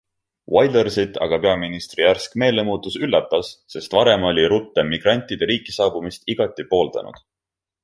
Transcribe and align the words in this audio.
Wildersit 0.53 1.19
aga 1.25 1.37
peaministri 1.43 2.01
järsk 2.03 2.33
meelemuutus 2.43 2.97
üllatas, 3.09 3.53
sest 3.75 3.95
varem 3.99 4.27
oli 4.31 4.47
Rutte 4.55 4.87
migrantide 4.89 5.51
riiki 5.53 5.79
saabumist 5.79 6.35
igati 6.37 6.67
pooldanud. 6.75 7.25